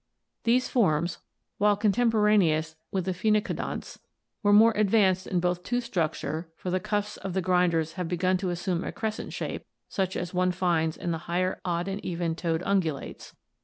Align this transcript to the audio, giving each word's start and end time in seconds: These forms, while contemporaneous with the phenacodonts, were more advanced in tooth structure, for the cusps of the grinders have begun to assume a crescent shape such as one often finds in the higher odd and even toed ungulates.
These 0.45 0.67
forms, 0.67 1.19
while 1.59 1.77
contemporaneous 1.77 2.75
with 2.91 3.05
the 3.05 3.11
phenacodonts, 3.13 3.99
were 4.41 4.51
more 4.51 4.71
advanced 4.75 5.27
in 5.27 5.39
tooth 5.41 5.83
structure, 5.83 6.49
for 6.55 6.71
the 6.71 6.79
cusps 6.79 7.17
of 7.17 7.33
the 7.33 7.41
grinders 7.43 7.91
have 7.93 8.07
begun 8.07 8.37
to 8.37 8.49
assume 8.49 8.83
a 8.83 8.91
crescent 8.91 9.31
shape 9.31 9.63
such 9.89 10.15
as 10.17 10.33
one 10.33 10.47
often 10.47 10.57
finds 10.57 10.97
in 10.97 11.11
the 11.11 11.19
higher 11.29 11.61
odd 11.63 11.87
and 11.87 12.03
even 12.03 12.33
toed 12.33 12.63
ungulates. 12.63 13.35